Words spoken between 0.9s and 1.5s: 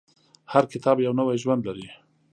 یو نوی